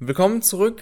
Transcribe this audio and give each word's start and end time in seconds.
Willkommen 0.00 0.42
zurück 0.42 0.80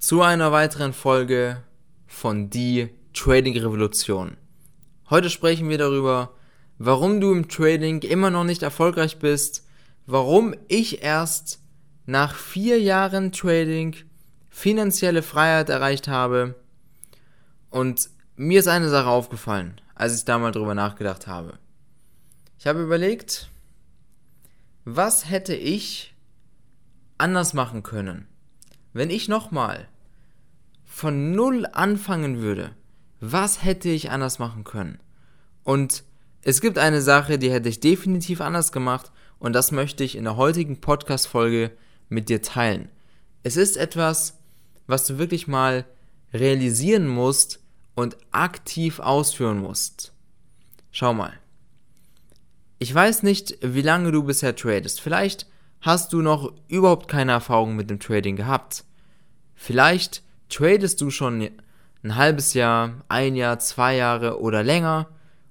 zu 0.00 0.20
einer 0.20 0.50
weiteren 0.50 0.92
Folge 0.92 1.62
von 2.08 2.50
Die 2.50 2.88
Trading 3.14 3.56
Revolution. 3.56 4.36
Heute 5.08 5.30
sprechen 5.30 5.68
wir 5.68 5.78
darüber, 5.78 6.34
warum 6.76 7.20
du 7.20 7.30
im 7.30 7.48
Trading 7.48 8.02
immer 8.02 8.30
noch 8.30 8.42
nicht 8.42 8.64
erfolgreich 8.64 9.20
bist, 9.20 9.64
warum 10.06 10.56
ich 10.66 11.04
erst 11.04 11.60
nach 12.04 12.34
vier 12.34 12.80
Jahren 12.80 13.30
Trading 13.30 13.94
finanzielle 14.50 15.22
Freiheit 15.22 15.68
erreicht 15.68 16.08
habe 16.08 16.56
und 17.70 18.10
mir 18.34 18.58
ist 18.58 18.66
eine 18.66 18.88
Sache 18.88 19.08
aufgefallen, 19.08 19.80
als 19.94 20.16
ich 20.18 20.24
da 20.24 20.40
mal 20.40 20.50
drüber 20.50 20.74
nachgedacht 20.74 21.28
habe. 21.28 21.60
Ich 22.58 22.66
habe 22.66 22.82
überlegt, 22.82 23.52
was 24.84 25.30
hätte 25.30 25.54
ich 25.54 26.12
anders 27.18 27.54
machen 27.54 27.84
können, 27.84 28.26
wenn 28.92 29.10
ich 29.10 29.28
nochmal 29.28 29.88
von 30.84 31.32
Null 31.32 31.66
anfangen 31.72 32.40
würde? 32.40 32.74
Was 33.20 33.64
hätte 33.64 33.88
ich 33.88 34.10
anders 34.10 34.38
machen 34.38 34.64
können? 34.64 34.98
Und 35.64 36.04
es 36.42 36.60
gibt 36.60 36.78
eine 36.78 37.00
Sache, 37.00 37.38
die 37.38 37.50
hätte 37.50 37.68
ich 37.68 37.80
definitiv 37.80 38.40
anders 38.40 38.72
gemacht 38.72 39.12
und 39.38 39.52
das 39.52 39.72
möchte 39.72 40.04
ich 40.04 40.16
in 40.16 40.24
der 40.24 40.36
heutigen 40.36 40.80
Podcast-Folge 40.80 41.70
mit 42.08 42.28
dir 42.28 42.42
teilen. 42.42 42.88
Es 43.42 43.56
ist 43.56 43.76
etwas, 43.76 44.38
was 44.86 45.06
du 45.06 45.18
wirklich 45.18 45.46
mal 45.46 45.84
realisieren 46.32 47.08
musst 47.08 47.60
und 47.94 48.16
aktiv 48.30 48.98
ausführen 48.98 49.58
musst. 49.58 50.12
Schau 50.90 51.14
mal. 51.14 51.32
Ich 52.78 52.92
weiß 52.92 53.22
nicht, 53.22 53.58
wie 53.62 53.82
lange 53.82 54.10
du 54.10 54.24
bisher 54.24 54.56
tradest. 54.56 55.00
Vielleicht 55.00 55.46
hast 55.82 56.12
du 56.12 56.22
noch 56.22 56.52
überhaupt 56.68 57.08
keine 57.08 57.32
Erfahrung 57.32 57.76
mit 57.76 57.90
dem 57.90 58.00
Trading 58.00 58.36
gehabt. 58.36 58.84
Vielleicht 59.54 60.22
tradest 60.48 61.00
du 61.00 61.10
schon 61.10 61.50
ein 62.02 62.16
halbes 62.16 62.54
Jahr, 62.54 63.04
ein 63.08 63.34
Jahr, 63.34 63.58
zwei 63.58 63.96
Jahre 63.96 64.40
oder 64.40 64.62
länger 64.62 65.08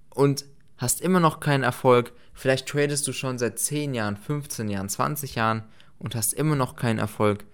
und 0.09 0.45
hast 0.77 1.01
immer 1.01 1.19
noch 1.19 1.39
keinen 1.41 1.63
Erfolg. 1.63 2.13
Vielleicht 2.33 2.67
tradest 2.67 3.07
du 3.07 3.13
schon 3.13 3.37
seit 3.37 3.59
10 3.59 3.93
Jahren, 3.93 4.17
15 4.17 4.69
Jahren, 4.69 4.89
20 4.89 5.35
Jahren 5.35 5.63
und 5.99 6.15
hast 6.15 6.33
immer 6.33 6.55
noch 6.55 6.75
keinen 6.75 6.99
Erfolg. 6.99 7.45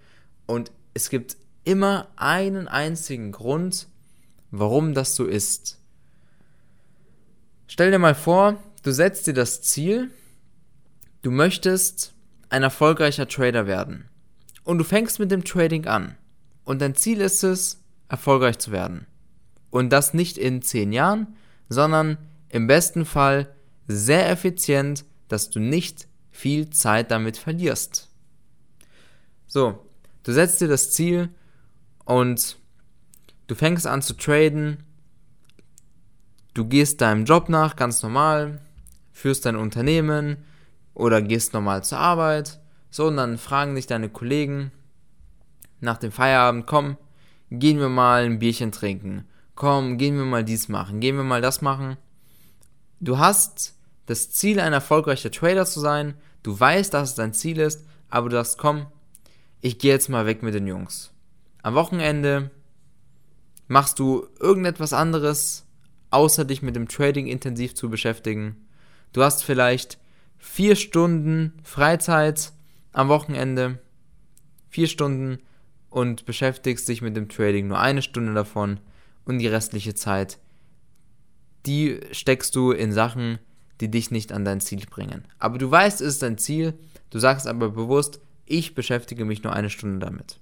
Und 0.46 0.72
es 0.94 1.10
gibt 1.10 1.36
immer 1.64 2.08
einen 2.16 2.68
einzigen 2.68 3.32
Grund, 3.32 3.88
warum 4.50 4.94
das 4.94 5.14
so 5.14 5.26
ist. 5.26 5.78
Stell 7.66 7.90
dir 7.90 7.98
mal 7.98 8.14
vor, 8.14 8.56
du 8.82 8.92
setzt 8.92 9.26
dir 9.26 9.34
das 9.34 9.62
Ziel, 9.62 10.10
du 11.22 11.30
möchtest 11.30 12.14
ein 12.50 12.62
erfolgreicher 12.62 13.28
Trader 13.28 13.66
werden. 13.66 14.08
Und 14.64 14.78
du 14.78 14.84
fängst 14.84 15.18
mit 15.18 15.30
dem 15.30 15.44
Trading 15.44 15.86
an. 15.86 16.16
Und 16.64 16.80
dein 16.82 16.94
Ziel 16.94 17.20
ist 17.20 17.42
es, 17.42 17.82
erfolgreich 18.08 18.58
zu 18.58 18.70
werden. 18.72 19.06
Und 19.70 19.90
das 19.90 20.14
nicht 20.14 20.38
in 20.38 20.62
10 20.62 20.92
Jahren, 20.92 21.36
sondern 21.68 22.18
im 22.48 22.66
besten 22.66 23.04
Fall 23.04 23.54
sehr 23.86 24.30
effizient, 24.30 25.04
dass 25.28 25.50
du 25.50 25.60
nicht 25.60 26.08
viel 26.30 26.70
Zeit 26.70 27.10
damit 27.10 27.36
verlierst. 27.36 28.08
So, 29.46 29.86
du 30.22 30.32
setzt 30.32 30.60
dir 30.60 30.68
das 30.68 30.92
Ziel 30.92 31.30
und 32.04 32.56
du 33.46 33.54
fängst 33.54 33.86
an 33.86 34.02
zu 34.02 34.14
traden, 34.14 34.84
du 36.54 36.66
gehst 36.66 37.00
deinem 37.00 37.24
Job 37.24 37.48
nach, 37.48 37.76
ganz 37.76 38.02
normal, 38.02 38.60
führst 39.12 39.46
dein 39.46 39.56
Unternehmen 39.56 40.44
oder 40.98 41.22
gehst 41.22 41.54
normal 41.54 41.84
zur 41.84 41.98
Arbeit, 41.98 42.60
so 42.90 43.06
und 43.06 43.16
dann 43.16 43.38
fragen 43.38 43.76
dich 43.76 43.86
deine 43.86 44.08
Kollegen 44.08 44.72
nach 45.80 45.96
dem 45.96 46.10
Feierabend, 46.10 46.66
komm, 46.66 46.98
gehen 47.50 47.78
wir 47.78 47.88
mal 47.88 48.24
ein 48.24 48.40
Bierchen 48.40 48.72
trinken, 48.72 49.24
komm, 49.54 49.96
gehen 49.96 50.16
wir 50.16 50.24
mal 50.24 50.44
dies 50.44 50.68
machen, 50.68 51.00
gehen 51.00 51.16
wir 51.16 51.22
mal 51.22 51.40
das 51.40 51.62
machen. 51.62 51.96
Du 53.00 53.18
hast 53.18 53.76
das 54.06 54.30
Ziel, 54.30 54.58
ein 54.58 54.72
erfolgreicher 54.72 55.30
Trader 55.30 55.64
zu 55.66 55.78
sein, 55.78 56.14
du 56.42 56.58
weißt, 56.58 56.92
dass 56.92 57.10
es 57.10 57.14
dein 57.14 57.32
Ziel 57.32 57.60
ist, 57.60 57.86
aber 58.10 58.28
du 58.28 58.36
sagst, 58.36 58.58
komm, 58.58 58.86
ich 59.60 59.78
gehe 59.78 59.92
jetzt 59.92 60.08
mal 60.08 60.26
weg 60.26 60.42
mit 60.42 60.54
den 60.54 60.66
Jungs. 60.66 61.12
Am 61.62 61.74
Wochenende 61.74 62.50
machst 63.68 64.00
du 64.00 64.26
irgendetwas 64.40 64.92
anderes, 64.92 65.64
außer 66.10 66.44
dich 66.44 66.62
mit 66.62 66.74
dem 66.74 66.88
Trading 66.88 67.26
intensiv 67.26 67.74
zu 67.74 67.88
beschäftigen. 67.88 68.66
Du 69.12 69.22
hast 69.22 69.44
vielleicht 69.44 69.98
vier 70.38 70.76
Stunden 70.76 71.52
Freizeit 71.62 72.52
am 72.92 73.08
Wochenende, 73.08 73.78
vier 74.68 74.86
Stunden 74.86 75.38
und 75.90 76.26
beschäftigst 76.26 76.88
dich 76.88 77.02
mit 77.02 77.16
dem 77.16 77.28
Trading 77.28 77.68
nur 77.68 77.78
eine 77.78 78.02
Stunde 78.02 78.34
davon 78.34 78.80
und 79.24 79.38
die 79.38 79.46
restliche 79.46 79.94
Zeit, 79.94 80.38
die 81.66 82.00
steckst 82.12 82.54
du 82.54 82.72
in 82.72 82.92
Sachen, 82.92 83.38
die 83.80 83.90
dich 83.90 84.10
nicht 84.10 84.32
an 84.32 84.44
dein 84.44 84.60
Ziel 84.60 84.84
bringen. 84.88 85.24
Aber 85.38 85.58
du 85.58 85.70
weißt, 85.70 86.00
es 86.00 86.14
ist 86.14 86.22
dein 86.22 86.38
Ziel, 86.38 86.74
du 87.10 87.18
sagst 87.18 87.46
aber 87.46 87.70
bewusst, 87.70 88.20
ich 88.46 88.74
beschäftige 88.74 89.24
mich 89.24 89.42
nur 89.42 89.52
eine 89.52 89.70
Stunde 89.70 90.04
damit. 90.04 90.40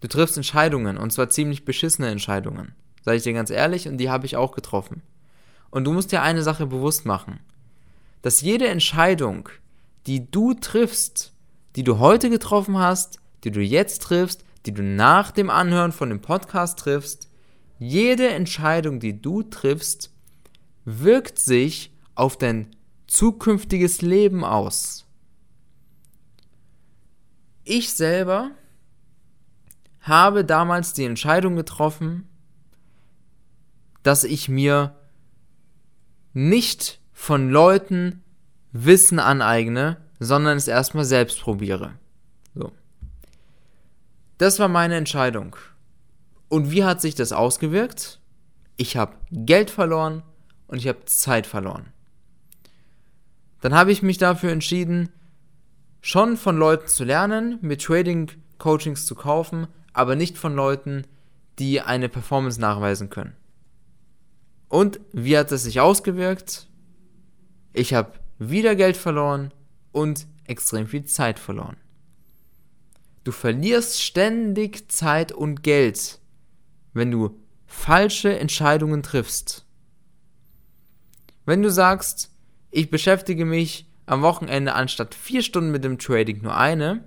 Du 0.00 0.08
triffst 0.08 0.36
Entscheidungen 0.36 0.96
und 0.96 1.12
zwar 1.12 1.30
ziemlich 1.30 1.64
beschissene 1.64 2.08
Entscheidungen. 2.08 2.74
Sag 3.02 3.16
ich 3.16 3.22
dir 3.22 3.32
ganz 3.32 3.50
ehrlich 3.50 3.88
und 3.88 3.98
die 3.98 4.10
habe 4.10 4.26
ich 4.26 4.36
auch 4.36 4.52
getroffen. 4.52 5.02
Und 5.70 5.84
du 5.84 5.92
musst 5.92 6.12
dir 6.12 6.22
eine 6.22 6.42
Sache 6.42 6.66
bewusst 6.66 7.06
machen. 7.06 7.40
Dass 8.22 8.40
jede 8.40 8.68
Entscheidung, 8.68 9.48
die 10.06 10.30
du 10.30 10.54
triffst, 10.54 11.32
die 11.76 11.84
du 11.84 11.98
heute 11.98 12.30
getroffen 12.30 12.78
hast, 12.78 13.18
die 13.44 13.50
du 13.50 13.60
jetzt 13.60 14.02
triffst, 14.02 14.44
die 14.66 14.72
du 14.72 14.82
nach 14.82 15.30
dem 15.30 15.48
Anhören 15.48 15.92
von 15.92 16.10
dem 16.10 16.20
Podcast 16.20 16.78
triffst, 16.78 17.30
jede 17.78 18.28
Entscheidung, 18.28 19.00
die 19.00 19.20
du 19.20 19.42
triffst, 19.42 20.12
wirkt 20.84 21.38
sich 21.38 21.96
auf 22.14 22.36
dein 22.36 22.76
zukünftiges 23.06 24.02
Leben 24.02 24.44
aus. 24.44 25.06
Ich 27.64 27.92
selber 27.92 28.50
habe 30.00 30.44
damals 30.44 30.92
die 30.92 31.04
Entscheidung 31.04 31.56
getroffen, 31.56 32.28
dass 34.02 34.24
ich 34.24 34.48
mir 34.48 34.96
nicht 36.32 36.99
von 37.20 37.50
Leuten 37.50 38.24
Wissen 38.72 39.18
aneigne, 39.18 39.98
sondern 40.20 40.56
es 40.56 40.68
erstmal 40.68 41.04
selbst 41.04 41.38
probiere. 41.42 41.92
So. 42.54 42.72
Das 44.38 44.58
war 44.58 44.68
meine 44.68 44.96
Entscheidung. 44.96 45.54
Und 46.48 46.70
wie 46.70 46.82
hat 46.82 47.02
sich 47.02 47.14
das 47.14 47.32
ausgewirkt? 47.32 48.20
Ich 48.78 48.96
habe 48.96 49.16
Geld 49.30 49.68
verloren 49.68 50.22
und 50.66 50.78
ich 50.78 50.88
habe 50.88 51.04
Zeit 51.04 51.46
verloren. 51.46 51.92
Dann 53.60 53.74
habe 53.74 53.92
ich 53.92 54.02
mich 54.02 54.16
dafür 54.16 54.50
entschieden, 54.50 55.10
schon 56.00 56.38
von 56.38 56.56
Leuten 56.56 56.88
zu 56.88 57.04
lernen, 57.04 57.58
mir 57.60 57.76
Trading 57.76 58.30
Coachings 58.56 59.04
zu 59.04 59.14
kaufen, 59.14 59.66
aber 59.92 60.16
nicht 60.16 60.38
von 60.38 60.54
Leuten, 60.56 61.04
die 61.58 61.82
eine 61.82 62.08
Performance 62.08 62.58
nachweisen 62.58 63.10
können. 63.10 63.36
Und 64.70 65.00
wie 65.12 65.36
hat 65.36 65.52
es 65.52 65.64
sich 65.64 65.80
ausgewirkt? 65.80 66.69
Ich 67.72 67.94
habe 67.94 68.12
wieder 68.38 68.74
Geld 68.74 68.96
verloren 68.96 69.52
und 69.92 70.26
extrem 70.44 70.86
viel 70.86 71.04
Zeit 71.04 71.38
verloren. 71.38 71.76
Du 73.24 73.32
verlierst 73.32 74.02
ständig 74.02 74.90
Zeit 74.90 75.30
und 75.30 75.62
Geld, 75.62 76.18
wenn 76.94 77.10
du 77.10 77.38
falsche 77.66 78.38
Entscheidungen 78.38 79.02
triffst. 79.02 79.66
Wenn 81.44 81.62
du 81.62 81.70
sagst, 81.70 82.30
ich 82.70 82.90
beschäftige 82.90 83.44
mich 83.44 83.88
am 84.06 84.22
Wochenende 84.22 84.74
anstatt 84.74 85.14
vier 85.14 85.42
Stunden 85.42 85.70
mit 85.70 85.84
dem 85.84 85.98
Trading 85.98 86.42
nur 86.42 86.56
eine, 86.56 87.04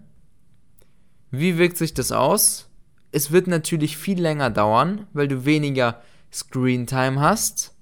wie 1.31 1.57
wirkt 1.57 1.77
sich 1.77 1.93
das 1.93 2.11
aus? 2.11 2.69
Es 3.11 3.31
wird 3.31 3.47
natürlich 3.47 3.97
viel 3.97 4.21
länger 4.21 4.49
dauern, 4.49 5.07
weil 5.13 5.27
du 5.27 5.45
weniger 5.45 6.01
Screen 6.31 6.87
Time 6.87 7.19
hast. 7.19 7.72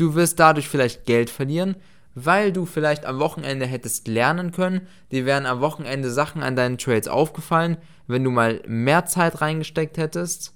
Du 0.00 0.14
wirst 0.14 0.40
dadurch 0.40 0.66
vielleicht 0.66 1.04
Geld 1.04 1.28
verlieren, 1.28 1.76
weil 2.14 2.54
du 2.54 2.64
vielleicht 2.64 3.04
am 3.04 3.18
Wochenende 3.18 3.66
hättest 3.66 4.08
lernen 4.08 4.50
können. 4.50 4.86
Dir 5.12 5.26
wären 5.26 5.44
am 5.44 5.60
Wochenende 5.60 6.10
Sachen 6.10 6.42
an 6.42 6.56
deinen 6.56 6.78
Trades 6.78 7.06
aufgefallen, 7.06 7.76
wenn 8.06 8.24
du 8.24 8.30
mal 8.30 8.62
mehr 8.66 9.04
Zeit 9.04 9.42
reingesteckt 9.42 9.98
hättest, 9.98 10.54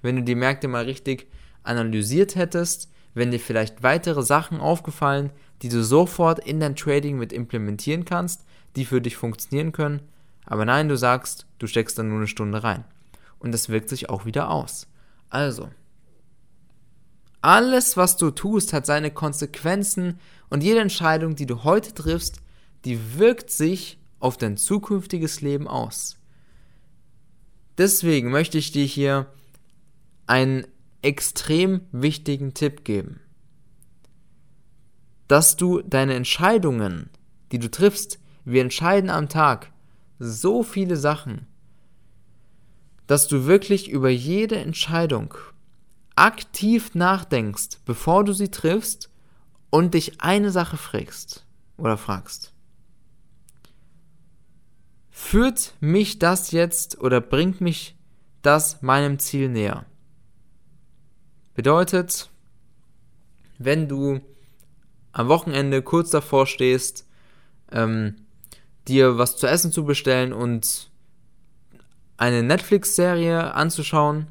wenn 0.00 0.16
du 0.16 0.22
die 0.22 0.34
Märkte 0.34 0.66
mal 0.66 0.84
richtig 0.84 1.26
analysiert 1.62 2.36
hättest, 2.36 2.90
wenn 3.12 3.30
dir 3.30 3.38
vielleicht 3.38 3.82
weitere 3.82 4.22
Sachen 4.22 4.60
aufgefallen, 4.60 5.28
die 5.60 5.68
du 5.68 5.84
sofort 5.84 6.38
in 6.38 6.58
dein 6.58 6.74
Trading 6.74 7.18
mit 7.18 7.34
implementieren 7.34 8.06
kannst, 8.06 8.46
die 8.76 8.86
für 8.86 9.02
dich 9.02 9.18
funktionieren 9.18 9.72
können. 9.72 10.00
Aber 10.46 10.64
nein, 10.64 10.88
du 10.88 10.96
sagst, 10.96 11.44
du 11.58 11.66
steckst 11.66 11.98
dann 11.98 12.08
nur 12.08 12.16
eine 12.16 12.28
Stunde 12.28 12.64
rein. 12.64 12.84
Und 13.40 13.52
das 13.52 13.68
wirkt 13.68 13.90
sich 13.90 14.08
auch 14.08 14.24
wieder 14.24 14.48
aus. 14.50 14.86
Also, 15.28 15.68
alles, 17.46 17.96
was 17.96 18.16
du 18.16 18.32
tust, 18.32 18.72
hat 18.72 18.86
seine 18.86 19.12
Konsequenzen 19.12 20.18
und 20.50 20.64
jede 20.64 20.80
Entscheidung, 20.80 21.36
die 21.36 21.46
du 21.46 21.62
heute 21.62 21.94
triffst, 21.94 22.40
die 22.84 23.18
wirkt 23.18 23.50
sich 23.50 24.00
auf 24.18 24.36
dein 24.36 24.56
zukünftiges 24.56 25.42
Leben 25.42 25.68
aus. 25.68 26.16
Deswegen 27.78 28.32
möchte 28.32 28.58
ich 28.58 28.72
dir 28.72 28.84
hier 28.84 29.26
einen 30.26 30.66
extrem 31.02 31.82
wichtigen 31.92 32.52
Tipp 32.52 32.84
geben. 32.84 33.20
Dass 35.28 35.54
du 35.54 35.82
deine 35.82 36.14
Entscheidungen, 36.14 37.10
die 37.52 37.60
du 37.60 37.70
triffst, 37.70 38.18
wir 38.44 38.60
entscheiden 38.60 39.08
am 39.08 39.28
Tag 39.28 39.70
so 40.18 40.64
viele 40.64 40.96
Sachen, 40.96 41.46
dass 43.06 43.28
du 43.28 43.46
wirklich 43.46 43.88
über 43.88 44.10
jede 44.10 44.56
Entscheidung 44.56 45.32
aktiv 46.16 46.94
nachdenkst, 46.94 47.78
bevor 47.84 48.24
du 48.24 48.32
sie 48.32 48.50
triffst 48.50 49.10
und 49.70 49.94
dich 49.94 50.20
eine 50.20 50.50
Sache 50.50 50.76
fragst 50.76 51.44
oder 51.76 51.96
fragst. 51.96 52.52
Führt 55.10 55.74
mich 55.80 56.18
das 56.18 56.50
jetzt 56.50 57.00
oder 57.00 57.20
bringt 57.20 57.60
mich 57.60 57.96
das 58.42 58.82
meinem 58.82 59.18
Ziel 59.18 59.48
näher? 59.48 59.86
Bedeutet, 61.54 62.30
wenn 63.58 63.88
du 63.88 64.20
am 65.12 65.28
Wochenende 65.28 65.82
kurz 65.82 66.10
davor 66.10 66.46
stehst, 66.46 67.06
ähm, 67.72 68.16
dir 68.88 69.18
was 69.18 69.36
zu 69.36 69.46
essen 69.46 69.72
zu 69.72 69.84
bestellen 69.84 70.32
und 70.32 70.90
eine 72.18 72.42
Netflix-Serie 72.42 73.54
anzuschauen, 73.54 74.28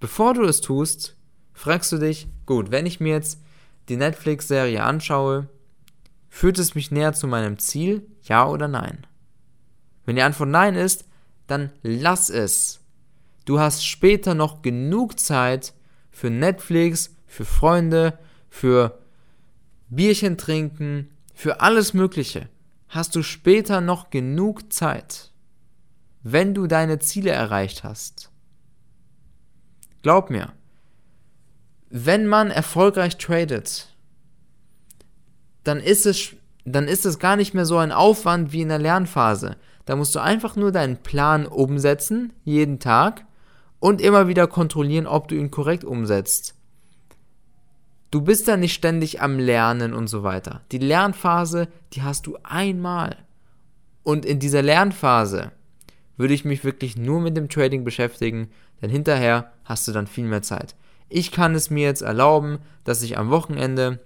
bevor 0.00 0.34
du 0.34 0.42
es 0.44 0.60
tust, 0.60 1.16
fragst 1.52 1.92
du 1.92 1.98
dich, 1.98 2.28
gut, 2.44 2.70
wenn 2.70 2.86
ich 2.86 3.00
mir 3.00 3.14
jetzt 3.14 3.40
die 3.88 3.96
Netflix-Serie 3.96 4.82
anschaue, 4.82 5.48
führt 6.28 6.58
es 6.58 6.74
mich 6.74 6.90
näher 6.90 7.12
zu 7.12 7.26
meinem 7.26 7.58
Ziel, 7.58 8.06
ja 8.22 8.46
oder 8.46 8.68
nein? 8.68 9.06
Wenn 10.04 10.16
die 10.16 10.22
Antwort 10.22 10.50
nein 10.50 10.74
ist, 10.74 11.04
dann 11.46 11.70
lass 11.82 12.30
es. 12.30 12.80
Du 13.44 13.60
hast 13.60 13.86
später 13.86 14.34
noch 14.34 14.62
genug 14.62 15.18
Zeit 15.18 15.72
für 16.10 16.30
Netflix, 16.30 17.14
für 17.26 17.44
Freunde, 17.44 18.18
für 18.48 18.98
Bierchen 19.88 20.36
trinken, 20.36 21.10
für 21.34 21.60
alles 21.60 21.94
Mögliche. 21.94 22.48
Hast 22.88 23.14
du 23.14 23.22
später 23.22 23.80
noch 23.80 24.10
genug 24.10 24.72
Zeit, 24.72 25.32
wenn 26.22 26.54
du 26.54 26.66
deine 26.66 26.98
Ziele 26.98 27.30
erreicht 27.30 27.84
hast. 27.84 28.30
Glaub 30.06 30.30
mir, 30.30 30.52
wenn 31.90 32.28
man 32.28 32.52
erfolgreich 32.52 33.18
tradet, 33.18 33.88
dann 35.64 35.80
ist 35.80 36.06
es, 36.06 36.36
dann 36.64 36.86
ist 36.86 37.04
es 37.04 37.18
gar 37.18 37.34
nicht 37.34 37.54
mehr 37.54 37.66
so 37.66 37.78
ein 37.78 37.90
Aufwand 37.90 38.52
wie 38.52 38.62
in 38.62 38.68
der 38.68 38.78
Lernphase. 38.78 39.56
Da 39.84 39.96
musst 39.96 40.14
du 40.14 40.20
einfach 40.20 40.54
nur 40.54 40.70
deinen 40.70 40.98
Plan 40.98 41.44
umsetzen, 41.44 42.32
jeden 42.44 42.78
Tag, 42.78 43.26
und 43.80 44.00
immer 44.00 44.28
wieder 44.28 44.46
kontrollieren, 44.46 45.08
ob 45.08 45.26
du 45.26 45.34
ihn 45.34 45.50
korrekt 45.50 45.82
umsetzt. 45.82 46.54
Du 48.12 48.20
bist 48.20 48.46
da 48.46 48.56
nicht 48.56 48.74
ständig 48.74 49.20
am 49.22 49.40
Lernen 49.40 49.92
und 49.92 50.06
so 50.06 50.22
weiter. 50.22 50.60
Die 50.70 50.78
Lernphase, 50.78 51.66
die 51.94 52.02
hast 52.02 52.28
du 52.28 52.38
einmal. 52.44 53.16
Und 54.04 54.24
in 54.24 54.38
dieser 54.38 54.62
Lernphase 54.62 55.50
würde 56.16 56.34
ich 56.34 56.44
mich 56.44 56.62
wirklich 56.62 56.96
nur 56.96 57.20
mit 57.20 57.36
dem 57.36 57.48
Trading 57.48 57.82
beschäftigen, 57.82 58.50
denn 58.80 58.90
hinterher 58.90 59.50
hast 59.66 59.86
du 59.86 59.92
dann 59.92 60.06
viel 60.06 60.24
mehr 60.24 60.42
Zeit. 60.42 60.74
Ich 61.08 61.30
kann 61.30 61.54
es 61.54 61.70
mir 61.70 61.84
jetzt 61.84 62.02
erlauben, 62.02 62.58
dass 62.84 63.02
ich 63.02 63.18
am 63.18 63.30
Wochenende 63.30 64.00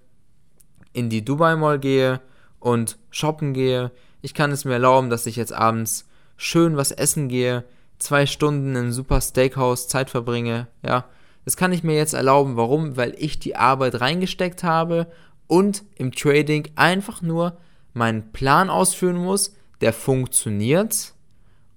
in 0.93 1.09
die 1.09 1.25
Dubai 1.25 1.57
Mall 1.57 1.79
gehe 1.79 2.21
und 2.59 2.99
shoppen 3.11 3.53
gehe. 3.55 3.91
Ich 4.21 4.35
kann 4.35 4.51
es 4.51 4.65
mir 4.65 4.75
erlauben, 4.75 5.09
dass 5.09 5.27
ich 5.27 5.37
jetzt 5.37 5.53
abends 5.53 6.09
schön 6.37 6.77
was 6.77 6.91
essen 6.91 7.29
gehe, 7.29 7.65
zwei 7.99 8.27
Stunden 8.27 8.75
in 8.77 8.93
super 8.93 9.21
Steakhouse 9.21 9.89
Zeit 9.89 10.11
verbringe. 10.11 10.67
Ja, 10.83 11.05
das 11.45 11.57
kann 11.57 11.73
ich 11.73 11.85
mir 11.85 11.97
jetzt 11.97 12.15
erlauben. 12.15 12.57
Warum? 12.57 12.97
Weil 12.97 13.15
ich 13.17 13.39
die 13.39 13.57
Arbeit 13.57 14.01
reingesteckt 14.01 14.63
habe 14.63 15.07
und 15.47 15.85
im 15.97 16.13
Trading 16.13 16.69
einfach 16.77 17.23
nur 17.23 17.57
meinen 17.93 18.33
Plan 18.33 18.71
ausführen 18.71 19.17
muss, 19.17 19.55
der 19.81 19.93
funktioniert 19.93 21.15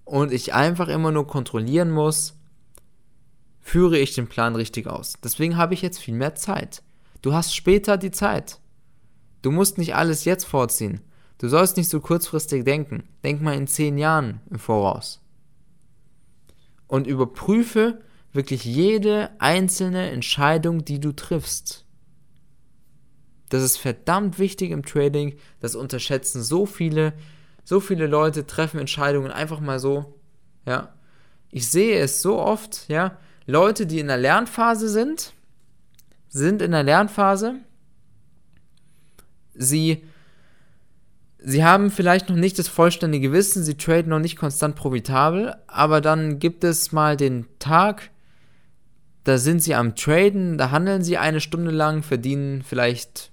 und 0.06 0.32
ich 0.32 0.54
einfach 0.54 0.90
immer 0.90 1.12
nur 1.12 1.28
kontrollieren 1.28 1.92
muss, 1.92 2.36
führe 3.64 3.98
ich 3.98 4.14
den 4.14 4.28
Plan 4.28 4.56
richtig 4.56 4.88
aus. 4.88 5.14
Deswegen 5.24 5.58
habe 5.58 5.74
ich 5.74 5.82
jetzt 5.82 5.98
viel 5.98 6.14
mehr 6.14 6.36
Zeit. 6.36 6.84
Du 7.22 7.34
hast 7.34 7.56
später 7.56 7.98
die 7.98 8.12
Zeit. 8.12 8.60
Du 9.42 9.50
musst 9.50 9.78
nicht 9.78 9.96
alles 9.96 10.26
jetzt 10.26 10.44
vorziehen. 10.44 11.02
Du 11.38 11.48
sollst 11.48 11.78
nicht 11.78 11.90
so 11.90 12.00
kurzfristig 12.00 12.64
denken. 12.66 13.04
Denk 13.24 13.42
mal 13.42 13.56
in 13.56 13.68
zehn 13.68 13.98
Jahren 13.98 14.42
im 14.50 14.60
Voraus. 14.60 15.22
Und 16.88 17.08
überprüfe 17.08 18.02
wirklich 18.34 18.66
jede 18.66 19.30
einzelne 19.40 20.12
Entscheidung, 20.12 20.86
die 20.86 21.00
du 21.00 21.14
triffst. 21.14 21.86
Das 23.50 23.64
ist 23.64 23.78
verdammt 23.78 24.40
wichtig 24.40 24.72
im 24.72 24.84
Trading. 24.84 25.36
Das 25.60 25.76
unterschätzen 25.76 26.44
so 26.44 26.66
viele. 26.66 27.14
So 27.64 27.80
viele 27.80 28.08
Leute 28.08 28.46
treffen 28.46 28.80
Entscheidungen 28.80 29.32
einfach 29.32 29.62
mal 29.62 29.80
so. 29.80 30.20
Ja. 30.66 30.94
Ich 31.50 31.70
sehe 31.70 32.00
es 32.00 32.22
so 32.22 32.40
oft, 32.40 32.90
ja. 32.90 33.18
Leute, 33.46 33.86
die 33.86 34.00
in 34.00 34.08
der 34.08 34.18
Lernphase 34.18 34.90
sind, 34.90 35.34
sind 36.30 36.62
in 36.62 36.72
der 36.72 36.84
Lernphase. 36.84 37.56
Sie, 39.54 40.04
sie 41.38 41.64
haben 41.64 41.92
vielleicht 41.92 42.30
noch 42.30 42.36
nicht 42.36 42.58
das 42.58 42.68
vollständige 42.68 43.32
Wissen, 43.32 43.64
sie 43.64 43.78
traden 43.78 44.10
noch 44.10 44.20
nicht 44.20 44.38
konstant 44.38 44.76
profitabel, 44.76 45.56
aber 45.68 46.02
dann 46.02 46.40
gibt 46.40 46.64
es 46.64 46.92
mal 46.92 47.18
den 47.18 47.46
Tag, 47.60 48.10
da 49.24 49.38
sind 49.38 49.62
sie 49.62 49.76
am 49.76 49.96
Traden, 49.96 50.58
da 50.58 50.72
handeln 50.72 51.04
sie 51.04 51.18
eine 51.18 51.40
Stunde 51.40 51.72
lang, 51.72 52.04
verdienen 52.04 52.62
vielleicht 52.62 53.32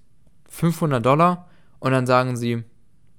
500 0.48 1.04
Dollar 1.04 1.48
und 1.78 1.92
dann 1.92 2.06
sagen 2.06 2.36
sie, 2.36 2.64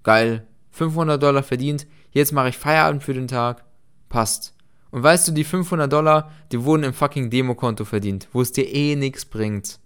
geil, 0.04 0.46
500 0.72 1.22
Dollar 1.22 1.44
verdient, 1.44 1.88
jetzt 2.12 2.32
mache 2.32 2.50
ich 2.50 2.58
Feierabend 2.58 3.04
für 3.04 3.14
den 3.14 3.28
Tag, 3.28 3.64
passt. 4.10 4.54
Und 4.92 5.04
weißt 5.04 5.30
du, 5.30 5.32
die 5.32 5.46
500 5.46 5.92
Dollar, 5.92 6.32
die 6.52 6.64
wurden 6.64 6.84
im 6.84 6.94
fucking 6.94 7.30
Demokonto 7.30 7.86
verdient, 7.86 8.28
wo 8.34 8.42
es 8.42 8.52
dir 8.52 8.68
eh 8.68 8.96
nichts 8.96 9.26
bringt. 9.26 9.80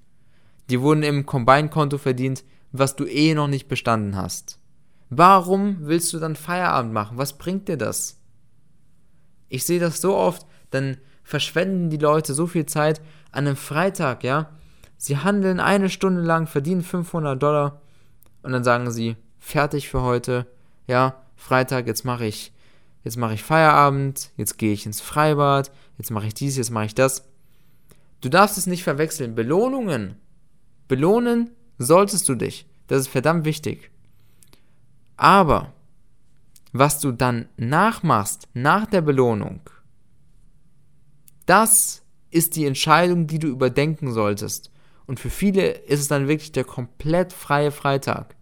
Die 0.69 0.81
wurden 0.81 1.03
im 1.03 1.25
Combine-Konto 1.25 1.97
verdient, 1.97 2.43
was 2.71 2.95
du 2.95 3.05
eh 3.05 3.35
noch 3.35 3.47
nicht 3.47 3.67
bestanden 3.67 4.15
hast. 4.15 4.59
Warum 5.09 5.77
willst 5.81 6.11
du 6.13 6.19
dann 6.19 6.35
Feierabend 6.35 6.91
machen? 6.91 7.17
Was 7.17 7.37
bringt 7.37 7.67
dir 7.67 7.77
das? 7.77 8.19
Ich 9.47 9.63
sehe 9.63 9.79
das 9.79 10.01
so 10.01 10.15
oft, 10.15 10.45
dann 10.71 10.97
verschwenden 11.23 11.89
die 11.89 11.97
Leute 11.97 12.33
so 12.33 12.47
viel 12.47 12.65
Zeit 12.65 13.01
an 13.31 13.47
einem 13.47 13.55
Freitag, 13.55 14.23
ja? 14.23 14.49
Sie 14.97 15.17
handeln 15.17 15.59
eine 15.59 15.89
Stunde 15.89 16.21
lang, 16.21 16.47
verdienen 16.47 16.81
500 16.81 17.41
Dollar 17.41 17.81
und 18.41 18.51
dann 18.51 18.63
sagen 18.63 18.89
sie, 18.91 19.17
fertig 19.37 19.89
für 19.89 20.01
heute, 20.01 20.47
ja, 20.87 21.21
Freitag, 21.35 21.85
jetzt 21.85 22.05
mache 22.05 22.25
ich 22.25 22.53
jetzt 23.05 23.15
mache 23.15 23.35
ich 23.35 23.43
Feierabend, 23.43 24.31
jetzt 24.35 24.57
gehe 24.57 24.73
ich 24.73 24.85
ins 24.85 24.99
Freibad, 24.99 25.71
jetzt 25.97 26.11
mache 26.11 26.27
ich 26.27 26.33
dies, 26.33 26.57
jetzt 26.57 26.71
mache 26.71 26.87
ich 26.87 26.95
das. 26.95 27.23
Du 28.19 28.27
darfst 28.29 28.57
es 28.57 28.67
nicht 28.67 28.83
verwechseln. 28.83 29.35
Belohnungen. 29.35 30.15
Belohnen 30.87 31.51
solltest 31.77 32.27
du 32.27 32.35
dich. 32.35 32.67
Das 32.87 32.99
ist 32.99 33.07
verdammt 33.07 33.45
wichtig. 33.45 33.91
Aber 35.15 35.73
was 36.73 36.99
du 36.99 37.11
dann 37.11 37.47
nachmachst, 37.55 38.49
nach 38.53 38.87
der 38.87 39.01
Belohnung, 39.01 39.61
das 41.45 42.01
ist 42.31 42.55
die 42.55 42.65
Entscheidung, 42.65 43.27
die 43.27 43.39
du 43.39 43.47
überdenken 43.47 44.11
solltest. 44.11 44.71
Und 45.05 45.19
für 45.19 45.29
viele 45.29 45.69
ist 45.69 45.99
es 45.99 46.07
dann 46.07 46.27
wirklich 46.27 46.51
der 46.51 46.63
komplett 46.63 47.31
freie 47.31 47.71
Freitag. 47.71 48.35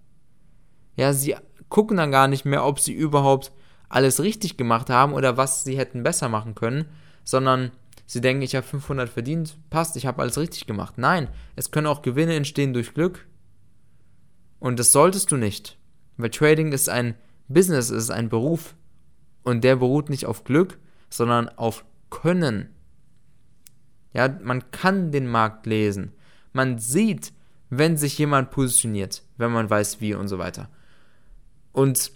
Ja, 0.96 1.12
sie 1.12 1.36
gucken 1.67 1.98
dann 1.98 2.12
gar 2.12 2.29
nicht 2.29 2.46
mehr, 2.46 2.65
ob 2.65 2.79
sie 2.79 2.93
überhaupt 2.93 3.51
alles 3.94 4.22
richtig 4.22 4.58
gemacht 4.58 4.90
haben 4.90 5.14
oder 5.14 5.38
was 5.38 5.64
sie 5.64 5.78
hätten 5.78 6.02
besser 6.02 6.28
machen 6.28 6.56
können, 6.56 6.86
sondern 7.24 7.72
sie 8.08 8.22
denken, 8.22 8.42
ich 8.42 8.56
habe 8.56 8.66
500 8.66 9.08
verdient, 9.08 9.56
passt, 9.70 9.96
ich 9.96 10.08
habe 10.08 10.22
alles 10.22 10.38
richtig 10.38 10.66
gemacht. 10.66 10.96
Nein, 10.98 11.28
es 11.56 11.70
können 11.70 11.86
auch 11.86 12.02
Gewinne 12.02 12.36
entstehen 12.36 12.74
durch 12.74 12.96
Glück. 12.96 13.28
Und 14.60 14.80
das 14.80 14.92
solltest 14.92 15.32
du 15.32 15.38
nicht, 15.38 15.78
weil 16.18 16.32
Trading 16.32 16.72
ist 16.72 16.90
ein 16.90 17.14
Business, 17.48 17.92
es 17.92 18.06
ist 18.06 18.10
ein 18.10 18.30
Beruf 18.30 18.76
und 19.44 19.64
der 19.64 19.76
beruht 19.76 20.10
nicht 20.10 20.26
auf 20.26 20.44
Glück, 20.44 20.80
sondern 21.10 21.50
auf 21.50 21.86
Können. 22.10 22.70
Ja, 24.14 24.28
man 24.42 24.72
kann 24.72 25.12
den 25.12 25.28
Markt 25.28 25.68
lesen. 25.68 26.14
Man 26.52 26.80
sieht, 26.80 27.32
wenn 27.70 27.98
sich 27.98 28.18
jemand 28.18 28.50
positioniert, 28.50 29.24
wenn 29.38 29.52
man 29.52 29.70
weiß 29.70 30.02
wie 30.02 30.16
und 30.16 30.28
so 30.28 30.40
weiter. 30.40 30.70
Und 31.72 32.12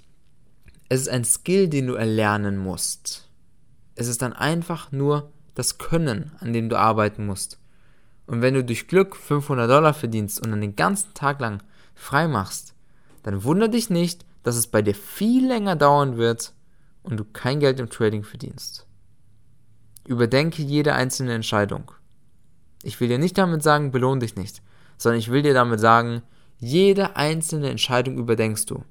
es 0.90 1.02
ist 1.02 1.10
ein 1.10 1.26
Skill, 1.26 1.68
den 1.68 1.88
du 1.88 1.96
erlernen 1.96 2.58
musst. 2.58 3.30
Es 3.96 4.08
ist 4.08 4.22
dann 4.22 4.34
einfach 4.34 4.92
nur 4.92 5.32
das 5.56 5.78
Können, 5.78 6.32
an 6.40 6.54
dem 6.54 6.70
du 6.70 6.78
arbeiten 6.78 7.26
musst. 7.26 7.60
Und 8.28 8.42
wenn 8.42 8.54
du 8.54 8.64
durch 8.64 8.88
Glück 8.88 9.16
500 9.16 9.70
Dollar 9.70 9.94
verdienst 9.94 10.40
und 10.42 10.52
dann 10.52 10.62
den 10.62 10.76
ganzen 10.76 11.14
Tag 11.14 11.40
lang 11.40 11.64
frei 11.96 12.28
machst, 12.28 12.76
dann 13.24 13.44
wundere 13.44 13.70
dich 13.70 13.90
nicht, 13.90 14.26
dass 14.44 14.56
es 14.56 14.68
bei 14.68 14.82
dir 14.82 14.96
viel 14.96 15.48
länger 15.48 15.76
dauern 15.76 16.18
wird 16.18 16.54
und 17.04 17.18
du 17.18 17.26
kein 17.26 17.60
Geld 17.60 17.80
im 17.80 17.90
Trading 17.90 18.24
verdienst. 18.24 18.86
überdenke 20.06 20.62
jede 20.62 20.94
einzelne 20.94 21.34
Entscheidung. 21.34 21.92
Ich 22.84 23.00
will 23.02 23.10
dir 23.10 23.18
nicht 23.18 23.38
damit 23.38 23.64
sagen, 23.64 23.92
belohn 23.92 24.22
dich 24.22 24.36
nicht, 24.36 24.62
sondern 24.98 25.20
ich 25.20 25.32
will 25.32 25.42
dir 25.42 25.54
damit 25.54 25.80
sagen, 25.80 26.22
jede 26.60 27.16
einzelne 27.16 27.70
Entscheidung 27.70 28.18
überdenkst 28.18 28.66
du. 28.66 28.84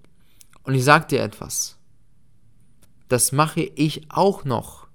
Und 0.64 0.74
ich 0.74 0.84
sag 0.84 1.08
dir 1.08 1.22
etwas. 1.22 1.75
Das 3.08 3.32
mache 3.32 3.60
ich 3.60 4.10
auch 4.10 4.44
noch. 4.44 4.86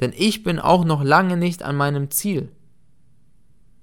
Denn 0.00 0.12
ich 0.16 0.42
bin 0.42 0.58
auch 0.58 0.84
noch 0.84 1.02
lange 1.02 1.36
nicht 1.36 1.62
an 1.62 1.76
meinem 1.76 2.10
Ziel. 2.10 2.52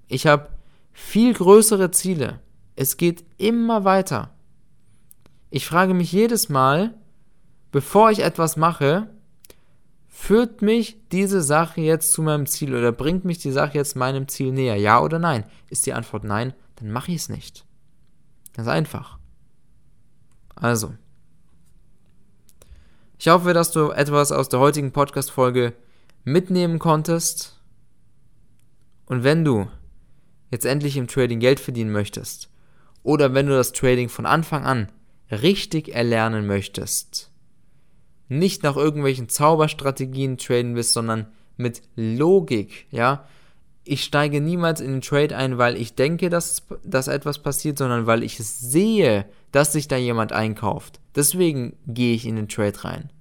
Ich 0.07 0.27
habe 0.27 0.49
viel 0.91 1.33
größere 1.33 1.91
Ziele. 1.91 2.39
Es 2.75 2.97
geht 2.97 3.23
immer 3.37 3.83
weiter. 3.83 4.31
Ich 5.49 5.65
frage 5.65 5.93
mich 5.93 6.11
jedes 6.11 6.49
Mal, 6.49 6.93
bevor 7.71 8.11
ich 8.11 8.19
etwas 8.19 8.57
mache, 8.57 9.09
führt 10.07 10.61
mich 10.61 10.97
diese 11.11 11.41
Sache 11.41 11.81
jetzt 11.81 12.11
zu 12.13 12.21
meinem 12.21 12.45
Ziel 12.45 12.75
oder 12.75 12.91
bringt 12.91 13.25
mich 13.25 13.39
die 13.39 13.51
Sache 13.51 13.77
jetzt 13.77 13.95
meinem 13.95 14.27
Ziel 14.27 14.51
näher? 14.51 14.75
Ja 14.75 15.01
oder 15.01 15.19
nein? 15.19 15.45
Ist 15.69 15.85
die 15.85 15.93
Antwort 15.93 16.23
nein, 16.23 16.53
dann 16.75 16.91
mache 16.91 17.11
ich 17.11 17.17
es 17.17 17.29
nicht. 17.29 17.65
Ganz 18.53 18.67
einfach. 18.67 19.17
Also. 20.55 20.93
Ich 23.23 23.29
hoffe, 23.29 23.53
dass 23.53 23.71
du 23.71 23.91
etwas 23.91 24.33
aus 24.33 24.49
der 24.49 24.59
heutigen 24.59 24.91
Podcast-Folge 24.91 25.71
mitnehmen 26.25 26.77
konntest. 26.77 27.57
Und 29.05 29.23
wenn 29.23 29.45
du 29.45 29.69
jetzt 30.51 30.65
endlich 30.65 30.97
im 30.97 31.07
Trading 31.07 31.39
Geld 31.39 31.61
verdienen 31.61 31.93
möchtest, 31.93 32.49
oder 33.01 33.33
wenn 33.33 33.47
du 33.47 33.53
das 33.53 33.71
Trading 33.71 34.09
von 34.09 34.25
Anfang 34.25 34.65
an 34.65 34.89
richtig 35.31 35.95
erlernen 35.95 36.47
möchtest, 36.47 37.31
nicht 38.27 38.61
nach 38.61 38.75
irgendwelchen 38.75 39.29
Zauberstrategien 39.29 40.37
traden 40.37 40.75
willst, 40.75 40.91
sondern 40.91 41.27
mit 41.55 41.81
Logik, 41.95 42.87
ja, 42.91 43.25
ich 43.85 44.03
steige 44.03 44.41
niemals 44.41 44.81
in 44.81 44.91
den 44.91 45.01
Trade 45.01 45.37
ein, 45.37 45.57
weil 45.57 45.77
ich 45.77 45.95
denke, 45.95 46.29
dass, 46.29 46.63
dass 46.83 47.07
etwas 47.07 47.39
passiert, 47.39 47.77
sondern 47.77 48.05
weil 48.05 48.23
ich 48.23 48.37
es 48.39 48.59
sehe, 48.59 49.25
dass 49.53 49.71
sich 49.71 49.87
da 49.87 49.97
jemand 49.97 50.33
einkauft. 50.33 50.99
Deswegen 51.15 51.77
gehe 51.87 52.15
ich 52.15 52.25
in 52.25 52.35
den 52.35 52.47
Trade 52.47 52.83
rein. 52.83 53.12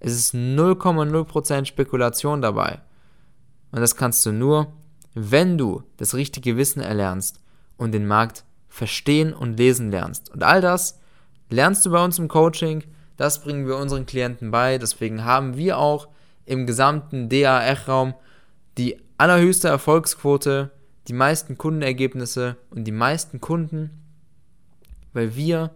Es 0.00 0.12
ist 0.12 0.34
0,0% 0.34 1.64
Spekulation 1.64 2.40
dabei. 2.40 2.80
Und 3.72 3.80
das 3.80 3.96
kannst 3.96 4.24
du 4.24 4.32
nur, 4.32 4.72
wenn 5.14 5.58
du 5.58 5.82
das 5.96 6.14
richtige 6.14 6.56
Wissen 6.56 6.80
erlernst 6.80 7.40
und 7.76 7.92
den 7.92 8.06
Markt 8.06 8.44
verstehen 8.68 9.32
und 9.32 9.56
lesen 9.56 9.90
lernst. 9.90 10.30
Und 10.30 10.42
all 10.42 10.60
das 10.60 10.98
lernst 11.50 11.84
du 11.84 11.90
bei 11.90 12.04
uns 12.04 12.18
im 12.18 12.28
Coaching, 12.28 12.84
das 13.16 13.42
bringen 13.42 13.66
wir 13.66 13.76
unseren 13.76 14.06
Klienten 14.06 14.50
bei. 14.50 14.78
Deswegen 14.78 15.24
haben 15.24 15.56
wir 15.56 15.78
auch 15.78 16.08
im 16.46 16.66
gesamten 16.66 17.28
DAR-Raum 17.28 18.14
die 18.78 18.98
allerhöchste 19.18 19.68
Erfolgsquote, 19.68 20.70
die 21.08 21.12
meisten 21.12 21.58
Kundenergebnisse 21.58 22.56
und 22.70 22.84
die 22.84 22.92
meisten 22.92 23.40
Kunden, 23.40 23.90
weil 25.12 25.34
wir 25.34 25.72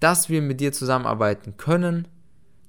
dass 0.00 0.28
wir 0.28 0.42
mit 0.42 0.60
dir 0.60 0.70
zusammenarbeiten 0.74 1.56
können, 1.56 2.06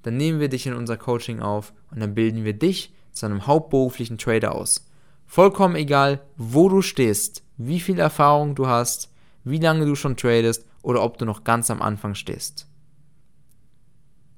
dann 0.04 0.16
nehmen 0.16 0.40
wir 0.40 0.48
dich 0.48 0.66
in 0.66 0.72
unser 0.72 0.96
Coaching 0.96 1.40
auf 1.40 1.74
und 1.90 2.00
dann 2.00 2.14
bilden 2.14 2.44
wir 2.44 2.54
dich 2.54 2.94
zu 3.12 3.26
einem 3.26 3.46
hauptberuflichen 3.46 4.16
Trader 4.16 4.54
aus. 4.54 4.88
Vollkommen 5.26 5.76
egal, 5.76 6.22
wo 6.38 6.70
du 6.70 6.80
stehst, 6.80 7.44
wie 7.58 7.78
viel 7.78 7.98
Erfahrung 7.98 8.54
du 8.54 8.68
hast, 8.68 9.12
wie 9.44 9.58
lange 9.58 9.84
du 9.84 9.94
schon 9.94 10.16
tradest 10.16 10.64
oder 10.80 11.02
ob 11.02 11.18
du 11.18 11.26
noch 11.26 11.44
ganz 11.44 11.70
am 11.70 11.82
Anfang 11.82 12.14
stehst. 12.14 12.66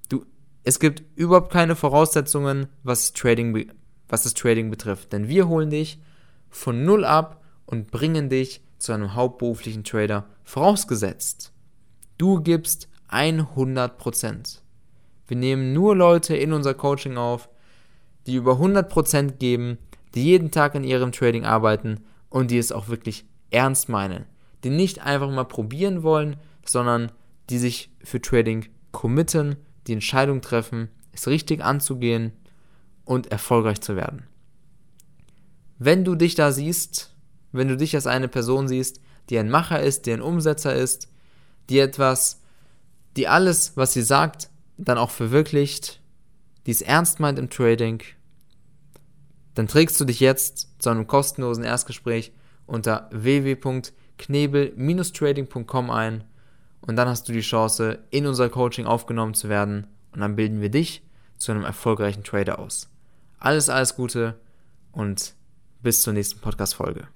Du, 0.09 0.27
es 0.65 0.81
gibt 0.81 1.05
überhaupt 1.15 1.53
keine 1.53 1.77
Voraussetzungen, 1.77 2.67
was 2.83 3.13
Trading, 3.13 3.71
was 4.09 4.25
das 4.25 4.35
Trading 4.35 4.71
betrifft, 4.71 5.13
denn 5.13 5.29
wir 5.29 5.49
holen 5.49 5.71
dich 5.71 5.99
von 6.51 6.85
null 6.85 7.05
ab 7.05 7.43
und 7.67 7.91
bringen 7.91 8.29
dich 8.29 8.63
zu 8.79 8.93
einem 8.93 9.15
hauptberuflichen 9.15 9.85
Trader, 9.85 10.27
vorausgesetzt. 10.45 11.53
Du 12.19 12.41
gibst 12.41 12.89
100%. 13.11 14.61
Wir 15.27 15.37
nehmen 15.37 15.73
nur 15.73 15.97
Leute 15.97 16.37
in 16.37 16.53
unser 16.53 16.75
Coaching 16.75 17.17
auf, 17.17 17.49
die 18.27 18.35
über 18.35 18.55
100% 18.55 19.33
geben, 19.33 19.79
die 20.15 20.25
jeden 20.25 20.51
Tag 20.51 20.75
in 20.75 20.85
ihrem 20.85 21.13
Trading 21.13 21.45
arbeiten 21.45 22.05
und 22.29 22.51
die 22.51 22.59
es 22.59 22.73
auch 22.73 22.89
wirklich 22.89 23.25
ernst 23.51 23.89
meinen 23.89 24.27
die 24.65 24.71
nicht 24.71 25.01
einfach 25.05 25.31
mal 25.31 25.45
probieren 25.45 26.03
wollen, 26.03 26.37
sondern 26.65 27.13
die 27.51 27.59
sich 27.59 27.91
für 28.03 28.21
Trading 28.21 28.67
committen, 28.91 29.57
die 29.87 29.93
Entscheidung 29.93 30.41
treffen, 30.41 30.89
es 31.13 31.29
richtig 31.29 31.63
anzugehen 31.63 32.33
und 33.05 33.31
erfolgreich 33.31 33.81
zu 33.81 33.97
werden. 33.97 34.27
Wenn 35.79 36.05
du 36.05 36.15
dich 36.15 36.35
da 36.35 36.53
siehst, 36.53 37.15
wenn 37.53 37.69
du 37.69 37.77
dich 37.77 37.95
als 37.95 38.07
eine 38.07 38.29
Person 38.29 38.69
siehst, 38.69 39.01
die 39.31 39.39
ein 39.39 39.51
Macher 39.51 39.81
ist, 39.83 40.07
die 40.07 40.13
ein 40.13 40.23
Umsetzer 40.23 40.75
ist, 40.75 41.09
die 41.69 41.79
etwas, 41.79 42.41
die 43.17 43.29
alles, 43.29 43.77
was 43.77 43.93
sie 43.93 44.03
sagt, 44.03 44.51
dann 44.77 44.99
auch 44.99 45.11
verwirklicht, 45.11 46.01
die 46.67 46.71
es 46.71 46.83
ernst 46.83 47.21
meint 47.21 47.39
im 47.39 47.51
Trading, 47.51 48.03
dann 49.55 49.69
trägst 49.69 50.01
du 50.01 50.05
dich 50.05 50.21
jetzt 50.21 50.69
zu 50.79 50.91
einem 50.91 51.07
kostenlosen 51.07 51.65
Erstgespräch 51.65 52.33
unter 52.67 53.09
www 53.13 53.57
knebel-trading.com 54.19 55.91
ein 55.91 56.25
und 56.81 56.97
dann 56.97 57.09
hast 57.09 57.29
du 57.29 57.33
die 57.33 57.41
Chance, 57.41 57.99
in 58.11 58.27
unser 58.27 58.49
Coaching 58.49 58.87
aufgenommen 58.87 59.35
zu 59.35 59.49
werden 59.49 59.87
und 60.13 60.21
dann 60.21 60.37
bilden 60.37 60.61
wir 60.61 60.71
dich 60.71 61.03
zu 61.39 61.53
einem 61.53 61.65
erfolgreichen 61.65 62.25
Trader 62.25 62.59
aus. 62.59 62.89
Alles, 63.39 63.69
alles 63.69 63.97
Gute 63.97 64.39
und 64.93 65.35
bis 65.83 66.03
zur 66.03 66.13
nächsten 66.13 66.41
Podcast-Folge. 66.41 67.09